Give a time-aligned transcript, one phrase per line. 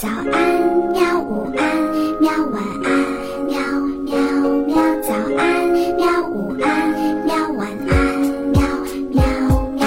[0.00, 0.30] 早安，
[0.92, 1.20] 喵！
[1.20, 2.30] 午安，喵！
[2.52, 2.88] 晚安，
[3.46, 3.58] 喵
[4.04, 4.14] 喵
[4.60, 4.76] 喵！
[5.02, 6.22] 早安，喵！
[6.30, 6.94] 午安，
[7.26, 7.34] 喵！
[7.54, 8.20] 晚安，
[8.52, 8.62] 喵
[9.10, 9.20] 喵
[9.72, 9.82] 喵！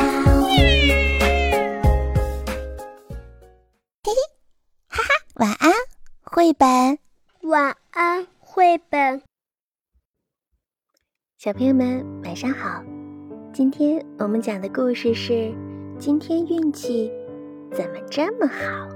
[4.04, 4.12] 嘿嘿，
[4.90, 5.72] 哈哈，晚安，
[6.24, 7.00] 绘本。
[7.44, 9.22] 晚安，绘本。
[11.38, 12.84] 小朋友们，晚上好。
[13.54, 15.56] 今天我们讲的故事是：
[15.98, 17.10] 今天运气
[17.74, 18.90] 怎么这么好？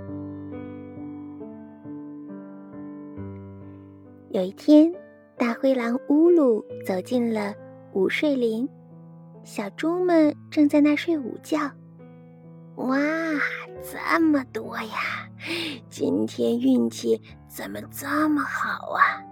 [4.36, 4.94] 有一天，
[5.38, 7.56] 大灰狼乌鲁走进了
[7.94, 8.68] 午睡林，
[9.46, 11.58] 小猪们正在那睡午觉。
[12.76, 12.98] 哇，
[13.82, 15.30] 这么多呀！
[15.90, 19.24] 今天运气怎么这么好啊？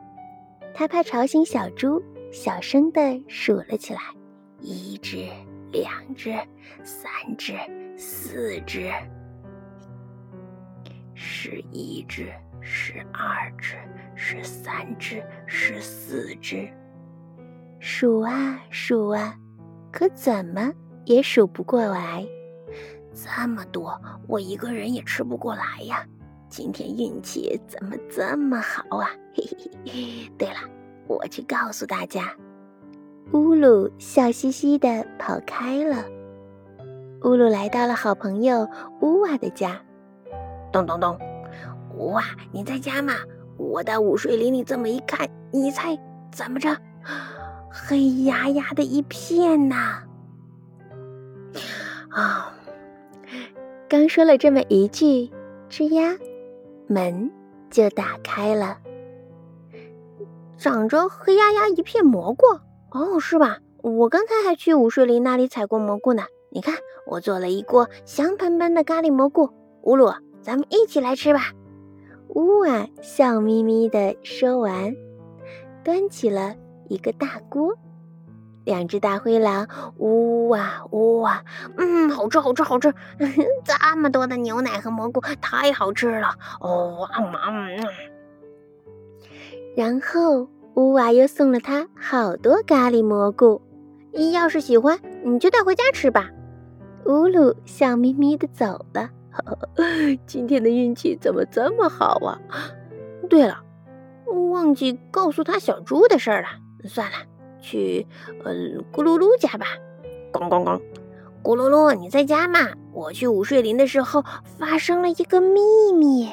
[0.73, 3.99] 他怕吵醒小猪，小声的数了起来：
[4.61, 5.27] 一只，
[5.73, 6.33] 两只，
[6.81, 7.53] 三只，
[7.97, 8.89] 四只，
[11.13, 12.31] 十一只，
[12.65, 13.75] 十二只，
[14.15, 16.65] 十三只，十四只。
[17.79, 19.35] 数啊数啊，
[19.91, 20.71] 可怎么
[21.03, 22.25] 也数不过来。
[23.13, 26.05] 这么多，我一个人也吃不过来呀！
[26.47, 29.09] 今天运气怎么这么好啊？
[29.35, 30.31] 嘿嘿嘿！
[30.37, 30.55] 对了，
[31.05, 32.33] 我去告诉大家。
[33.33, 36.05] 乌鲁笑嘻嘻的跑开了。
[37.23, 38.67] 乌鲁来到了好朋友
[39.01, 39.81] 乌瓦的家。
[40.71, 41.32] 咚咚咚！
[41.95, 43.13] 乌瓦，你在家吗？
[43.57, 45.97] 我到午睡林里这么一看，你猜
[46.31, 46.75] 怎么着？
[47.69, 50.03] 黑压压的一片呐！
[52.09, 52.53] 啊！
[53.87, 55.31] 刚说了这么一句，
[55.69, 56.17] 吱呀，
[56.87, 57.31] 门
[57.69, 58.77] 就打开了。
[60.57, 62.45] 长着黑压压一片蘑菇，
[62.91, 63.59] 哦，是吧？
[63.81, 66.23] 我刚才还去午睡林那里采过蘑菇呢。
[66.49, 69.49] 你看，我做了一锅香喷喷的咖喱蘑菇。
[69.83, 71.51] 乌鲁，咱们一起来吃吧。
[72.33, 74.95] 乌啊，笑眯眯的说完，
[75.83, 76.55] 端起了
[76.89, 77.75] 一个大锅。
[78.65, 79.67] 两只大灰狼，
[79.97, 81.43] 呜哇呜哇，
[81.77, 82.93] 嗯，好吃好吃好吃！
[83.65, 86.29] 这么多的牛奶和蘑菇，太好吃了！
[86.61, 87.77] 哦，嗯。
[89.75, 93.61] 然后乌瓦又送了他好多咖喱蘑菇，
[94.13, 96.29] 你要是喜欢，你就带回家吃吧。
[97.05, 99.09] 乌鲁笑眯眯的走了。
[100.25, 102.39] 今天的运气怎么这么好啊？
[103.29, 103.63] 对了，
[104.51, 106.47] 忘记告诉他小猪的事儿了。
[106.87, 107.17] 算了。
[107.61, 108.05] 去，
[108.43, 108.53] 呃，
[108.91, 109.65] 咕噜噜家吧。
[110.33, 110.81] 咣咣咣，
[111.41, 112.59] 咕噜噜，你在家吗？
[112.91, 114.23] 我去午睡林的时候
[114.59, 115.61] 发生了一个秘
[115.93, 116.29] 密，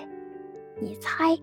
[0.81, 1.39] 你猜？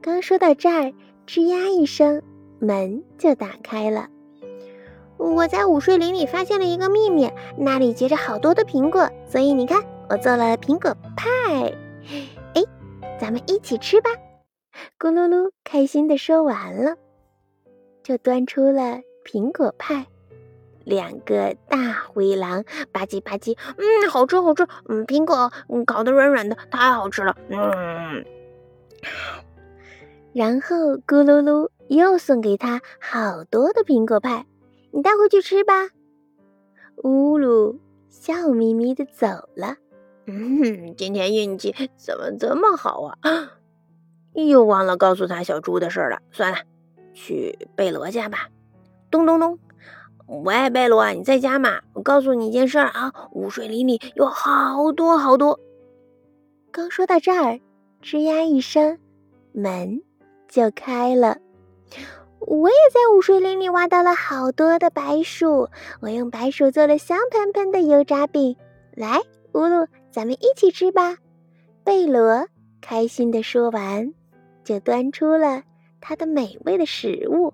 [0.00, 0.92] 刚说到这儿，
[1.26, 2.22] 吱呀一声，
[2.60, 4.06] 门就打开了。
[5.16, 11.26] 我在午睡林里发现了一个秘密，那里结着好多的苹果，所以你看，我做了苹果派。
[12.54, 12.62] 哎，
[13.20, 14.10] 咱们一起吃吧。
[14.98, 16.96] 咕噜噜开心的说完了。
[18.02, 20.06] 就端出了苹果派，
[20.84, 28.24] 两个大灰狼吧唧吧唧，嗯，好吃好吃，嗯，苹果嗯烤的软软的，太好吃了，嗯。
[30.32, 34.46] 然后咕噜噜又送给他好多的苹果派，
[34.90, 35.90] 你带回去吃吧。
[37.04, 39.76] 乌鲁笑眯眯的走了。
[40.30, 43.18] 嗯，今天运气怎么这么好啊？
[44.36, 46.58] 又忘了告诉他小猪的事了，算了。
[47.14, 48.50] 去贝罗家吧，
[49.10, 49.58] 咚咚咚！
[50.26, 51.80] 喂，贝罗，你在家吗？
[51.94, 55.58] 我告诉你一件事啊，午睡林里有好多好多。
[56.70, 57.58] 刚说到这儿，
[58.02, 58.98] 吱呀一声，
[59.52, 60.02] 门
[60.46, 61.38] 就开了。
[62.40, 65.70] 我也在午睡林里挖到了好多的白薯，
[66.02, 68.56] 我用白薯做了香喷喷的油炸饼。
[68.94, 69.22] 来，
[69.54, 71.16] 乌鲁，咱们一起吃吧。
[71.84, 72.48] 贝罗
[72.80, 74.12] 开心的说完，
[74.64, 75.62] 就端出了。
[76.00, 77.52] 它的美味的食物，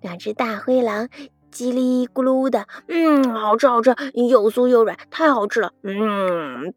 [0.00, 1.08] 两只大灰狼
[1.52, 6.72] 叽里咕噜的，嗯，好吃好吃，又酥又软，太好吃了，嗯。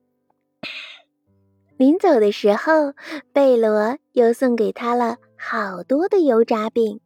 [1.78, 2.93] 临走的时候，
[3.31, 6.99] 贝罗又送给他了好多的油炸饼。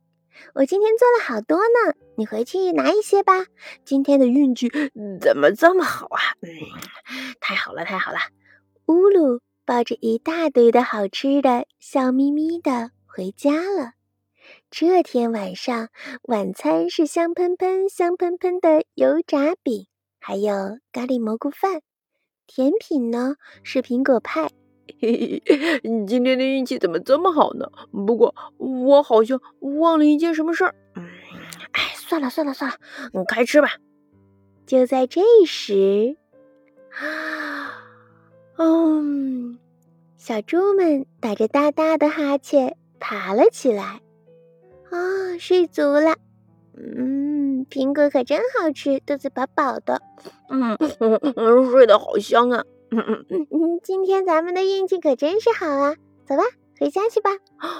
[0.53, 3.47] 我今天做了好多呢，你回去拿一些吧。
[3.83, 4.69] 今天的运气
[5.19, 6.21] 怎么这么好啊？
[6.41, 6.49] 嗯，
[7.39, 8.19] 太好了，太好了。
[8.85, 12.91] 乌鲁抱着一大堆的好吃的，笑眯眯的。
[13.07, 13.93] 回家了。
[14.69, 15.89] 这天晚上
[16.21, 19.87] 晚餐是香喷喷、香喷喷的油炸饼，
[20.19, 21.81] 还有咖喱蘑菇饭。
[22.45, 24.51] 甜品呢是苹果派。
[25.01, 27.65] 嘿嘿，你今天的运气怎么这么好呢？
[27.91, 29.41] 不过我好像
[29.79, 30.75] 忘了一件什么事儿。
[30.95, 31.03] 嗯，
[31.71, 32.75] 哎，算了算了算了，
[33.13, 33.69] 你开吃吧。
[34.65, 36.17] 就在这时，
[38.57, 39.57] 嗯。
[40.17, 44.01] 小猪们打着大大的哈欠爬了起来。
[44.89, 46.17] 啊，睡足了。
[46.75, 50.01] 嗯，苹果可真好吃，肚子饱饱的。
[50.49, 52.65] 嗯嗯， 睡得好香啊。
[52.91, 55.95] 嗯嗯嗯，今天咱们的运气可真是好啊。
[56.25, 56.43] 走吧，
[56.77, 57.29] 回家去吧。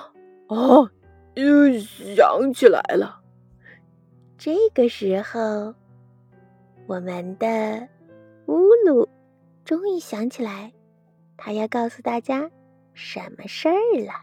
[0.48, 0.90] 哦，
[1.36, 3.21] 又想起来了。
[4.44, 5.72] 这个时候，
[6.88, 7.88] 我们的
[8.48, 9.08] 乌鲁
[9.64, 10.74] 终于想起来，
[11.38, 12.50] 他要告诉大家
[12.96, 14.14] 什么事儿了。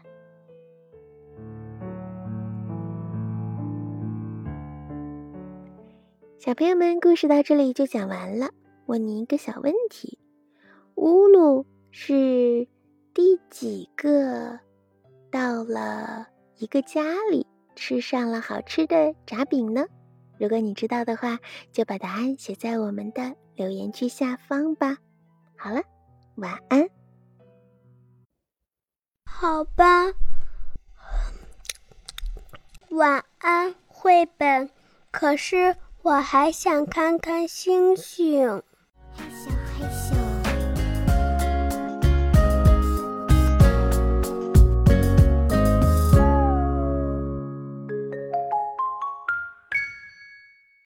[6.37, 8.49] 小朋友们，故事到这里就讲完了。
[8.87, 10.19] 问你一个小问题：
[10.95, 12.67] 乌鲁是？
[13.13, 14.59] 第几个
[15.31, 16.27] 到了
[16.57, 19.85] 一个家里吃上了好吃的炸饼呢？
[20.39, 21.37] 如果你知道的话，
[21.73, 24.97] 就把答案写在我们的留言区下方吧。
[25.57, 25.81] 好了，
[26.35, 26.89] 晚安。
[29.25, 30.13] 好吧，
[32.89, 34.69] 晚安，绘本。
[35.11, 38.63] 可是我还想看看星星。